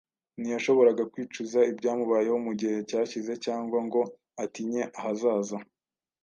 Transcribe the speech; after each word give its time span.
Ntiyashoboraga 0.39 1.03
kwicuza 1.11 1.59
ibyamubayeho 1.71 2.37
mu 2.45 2.53
gihe 2.59 2.77
cyashize 2.89 3.33
cyangwa 3.45 3.77
ngo 3.87 4.01
atinye 4.43 4.81
ahazaza. 4.99 5.57